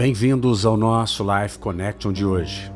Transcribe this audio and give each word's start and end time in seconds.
Bem-vindos 0.00 0.64
ao 0.64 0.78
nosso 0.78 1.22
Life 1.22 1.58
Connection 1.58 2.10
de 2.10 2.24
hoje. 2.24 2.72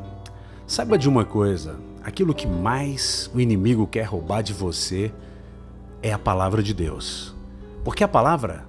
Saiba 0.67 0.95
de 0.95 1.09
uma 1.09 1.25
coisa: 1.25 1.75
aquilo 2.03 2.35
que 2.35 2.45
mais 2.45 3.31
o 3.33 3.39
inimigo 3.39 3.87
quer 3.87 4.03
roubar 4.03 4.43
de 4.43 4.53
você 4.53 5.11
é 6.03 6.13
a 6.13 6.19
palavra 6.19 6.61
de 6.61 6.71
Deus. 6.71 7.35
Porque 7.83 8.03
a 8.03 8.07
palavra, 8.07 8.63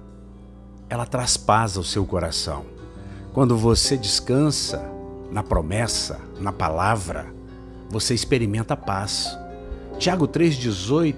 ela 0.89 1.05
traz 1.05 1.37
paz 1.37 1.77
ao 1.77 1.83
seu 1.83 2.03
coração. 2.03 2.65
Quando 3.31 3.55
você 3.55 3.95
descansa 3.95 4.91
na 5.31 5.43
promessa, 5.43 6.19
na 6.39 6.51
palavra, 6.51 7.27
você 7.91 8.15
experimenta 8.15 8.75
paz. 8.75 9.37
Tiago 9.99 10.27
3,18 10.27 11.15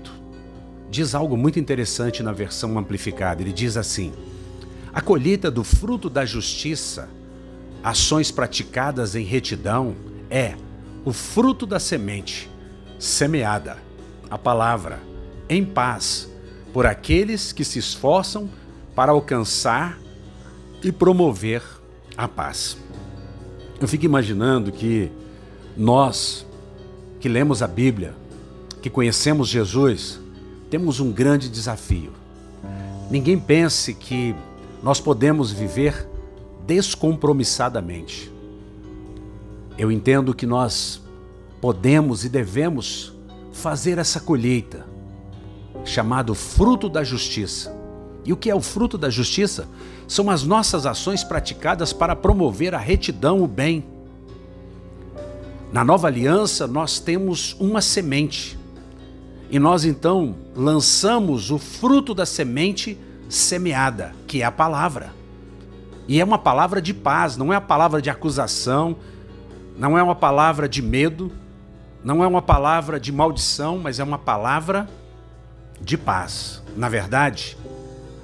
diz 0.90 1.14
algo 1.14 1.38
muito 1.38 1.60
interessante 1.60 2.24
na 2.24 2.32
versão 2.32 2.78
amplificada. 2.78 3.42
Ele 3.42 3.54
diz 3.54 3.78
assim: 3.78 4.14
A 4.94 5.02
colheita 5.02 5.50
do 5.50 5.64
fruto 5.64 6.10
da 6.10 6.26
justiça 6.26 7.10
ações 7.84 8.32
praticadas 8.32 9.16
em 9.16 9.24
retidão 9.24 9.96
é 10.30 10.56
o 11.06 11.14
fruto 11.14 11.66
da 11.66 11.80
semente 11.80 12.50
semeada, 12.98 13.78
a 14.30 14.38
palavra, 14.38 15.00
em 15.48 15.64
paz, 15.64 16.30
por 16.74 16.86
aqueles 16.86 17.52
que 17.52 17.64
se 17.64 17.80
esforçam 17.80 18.50
para 18.94 19.12
alcançar 19.12 19.98
e 20.84 20.92
promover 20.92 21.64
a 22.18 22.28
paz. 22.28 22.78
Eu 23.80 23.88
fico 23.88 24.06
imaginando 24.06 24.72
que 24.72 25.10
nós 25.78 26.46
que 27.20 27.30
lemos 27.30 27.64
a 27.64 27.68
Bíblia, 27.68 28.14
que 28.82 28.90
conhecemos 28.90 29.48
Jesus, 29.48 30.20
temos 30.70 31.00
um 31.00 31.12
grande 31.12 31.50
desafio. 31.50 32.12
Ninguém 33.10 33.40
pense 33.40 33.94
que 33.94 34.36
nós 34.84 35.00
podemos 35.00 35.52
viver 35.52 36.08
descompromissadamente. 36.68 38.32
Eu 39.78 39.92
entendo 39.92 40.36
que 40.36 40.46
nós 40.46 41.02
podemos 41.60 42.24
e 42.24 42.30
devemos 42.30 43.14
fazer 43.52 43.98
essa 43.98 44.20
colheita, 44.20 44.86
chamado 45.84 46.36
fruto 46.36 46.88
da 46.88 47.04
justiça. 47.04 47.76
E 48.24 48.32
o 48.32 48.38
que 48.38 48.50
é 48.50 48.56
o 48.56 48.62
fruto 48.62 48.98
da 48.98 49.10
justiça? 49.10 49.68
São 50.08 50.30
as 50.30 50.44
nossas 50.44 50.86
ações 50.86 51.24
praticadas 51.24 51.92
para 51.92 52.16
promover 52.16 52.76
a 52.76 52.78
retidão, 52.78 53.42
o 53.42 53.48
bem. 53.48 53.84
Na 55.72 55.84
nova 55.84 56.08
aliança, 56.08 56.68
nós 56.68 57.00
temos 57.00 57.56
uma 57.60 57.82
semente. 57.82 58.59
E 59.50 59.58
nós 59.58 59.84
então 59.84 60.36
lançamos 60.56 61.50
o 61.50 61.58
fruto 61.58 62.14
da 62.14 62.26
semente 62.26 62.98
semeada, 63.28 64.14
que 64.28 64.42
é 64.42 64.46
a 64.46 64.52
palavra. 64.52 65.12
E 66.08 66.20
é 66.20 66.24
uma 66.24 66.38
palavra 66.38 66.82
de 66.82 66.94
paz, 66.94 67.38
não 67.38 67.54
é 67.54 67.56
uma 67.56 67.62
palavra 67.62 68.02
de 68.02 68.10
acusação, 68.10 68.96
não 69.78 69.98
é 69.98 70.04
uma 70.04 70.16
palavra 70.16 70.68
de 70.68 70.82
medo, 70.82 71.32
não 72.04 72.24
é 72.24 72.28
uma 72.28 72.42
palavra 72.42 73.00
de 73.00 73.12
maldição, 73.12 73.78
mas 73.78 74.00
é 74.00 74.04
uma 74.04 74.18
palavra 74.18 74.88
de 75.82 75.98
paz. 75.98 76.62
Na 76.76 76.90
verdade, 76.90 77.58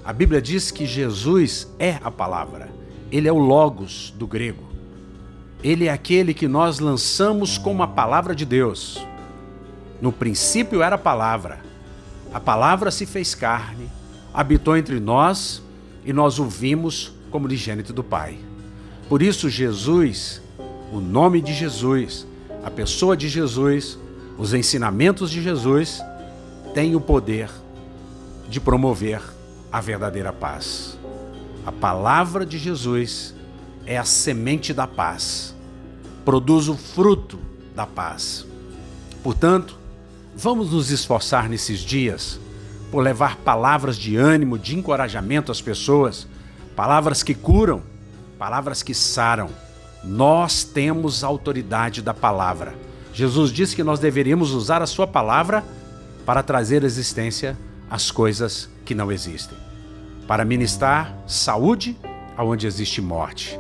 a 0.04 0.14
Bíblia 0.14 0.42
diz 0.42 0.70
que 0.70 0.86
Jesus 0.86 1.68
é 1.80 2.00
a 2.04 2.12
palavra. 2.12 2.70
Ele 3.12 3.28
é 3.28 3.32
o 3.32 3.38
Logos 3.38 4.14
do 4.18 4.28
grego. 4.28 4.64
Ele 5.64 5.88
é 5.88 5.92
aquele 5.92 6.34
que 6.34 6.48
nós 6.48 6.80
lançamos 6.80 7.58
como 7.58 7.82
a 7.82 7.88
palavra 7.88 8.36
de 8.36 8.46
Deus. 8.46 9.06
No 10.02 10.12
princípio 10.12 10.82
era 10.82 10.96
a 10.96 11.00
palavra. 11.00 11.60
A 12.34 12.40
palavra 12.40 12.92
se 12.92 13.06
fez 13.06 13.34
carne, 13.34 13.90
habitou 14.34 14.76
entre 14.76 15.00
nós 15.00 15.62
e 16.04 16.12
nós 16.12 16.38
o 16.40 16.46
vimos 16.46 17.14
como 17.32 17.46
unigênito 17.46 17.94
do 17.94 18.04
Pai. 18.04 18.38
Por 19.08 19.22
isso, 19.22 19.50
Jesus, 19.50 20.42
o 20.92 21.00
nome 21.00 21.42
de 21.42 21.54
Jesus, 21.54 22.28
a 22.64 22.70
pessoa 22.70 23.16
de 23.16 23.30
Jesus, 23.30 23.98
os 24.38 24.54
ensinamentos 24.54 25.32
de 25.32 25.42
Jesus 25.42 26.02
têm 26.74 26.96
o 26.96 27.02
poder 27.02 27.50
de 28.50 28.60
promover 28.60 29.22
a 29.72 29.80
verdadeira 29.80 30.34
paz. 30.34 30.98
A 31.66 31.72
palavra 31.72 32.46
de 32.46 32.58
Jesus 32.58 33.34
é 33.86 33.98
a 33.98 34.04
semente 34.04 34.74
da 34.74 34.88
paz, 34.88 35.56
produz 36.24 36.68
o 36.68 36.76
fruto 36.76 37.40
da 37.76 37.86
paz. 37.86 38.46
Portanto, 39.24 39.85
vamos 40.36 40.72
nos 40.72 40.92
esforçar 40.92 41.48
nesses 41.50 41.80
dias 41.80 42.40
por 42.92 43.02
levar 43.02 43.38
palavras 43.38 43.98
de 43.98 44.16
ânimo, 44.16 44.60
de 44.60 44.76
encorajamento 44.78 45.52
às 45.52 45.62
pessoas 45.62 46.28
palavras 46.76 47.24
que 47.24 47.34
curam, 47.34 47.82
palavras 48.38 48.84
que 48.84 48.94
saram. 48.94 49.50
Nós 50.04 50.64
temos 50.64 51.24
a 51.24 51.28
autoridade 51.28 52.02
da 52.02 52.14
palavra. 52.14 52.76
Jesus 53.14 53.52
disse 53.52 53.76
que 53.76 53.84
nós 53.84 54.00
deveríamos 54.00 54.52
usar 54.52 54.82
a 54.82 54.88
sua 54.88 55.08
palavra 55.08 55.64
para 56.26 56.44
trazer 56.44 56.84
existência 56.84 57.58
às 57.90 58.12
coisas 58.12 58.70
que 58.84 58.94
não 58.94 59.12
existem, 59.12 59.58
para 60.28 60.44
ministrar 60.44 61.16
saúde 61.26 61.98
aonde 62.36 62.68
existe 62.68 63.02
morte, 63.02 63.58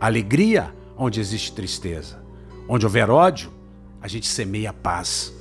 alegria 0.00 0.72
onde 0.96 1.18
existe 1.18 1.52
tristeza, 1.52 2.22
onde 2.68 2.86
houver 2.86 3.10
ódio, 3.10 3.52
a 4.00 4.06
gente 4.06 4.26
semeia 4.26 4.72
paz, 4.72 5.32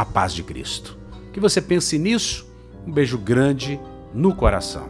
a 0.00 0.04
paz 0.06 0.32
de 0.32 0.42
Cristo. 0.42 0.96
Que 1.30 1.38
você 1.38 1.60
pense 1.60 1.98
nisso. 1.98 2.46
Um 2.86 2.90
beijo 2.90 3.18
grande 3.18 3.78
no 4.14 4.34
coração. 4.34 4.88